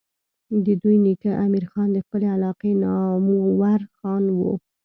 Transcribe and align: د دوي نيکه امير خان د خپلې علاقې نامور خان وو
د 0.65 0.67
دوي 0.81 0.97
نيکه 1.05 1.31
امير 1.45 1.65
خان 1.71 1.87
د 1.93 1.97
خپلې 2.05 2.27
علاقې 2.35 2.71
نامور 2.83 3.79
خان 3.97 4.23
وو 4.37 4.53